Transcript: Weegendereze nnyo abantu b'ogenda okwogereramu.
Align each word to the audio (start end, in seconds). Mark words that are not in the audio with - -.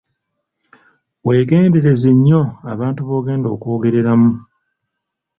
Weegendereze 1.25 2.09
nnyo 2.17 2.41
abantu 2.73 3.01
b'ogenda 3.09 3.47
okwogereramu. 3.55 4.31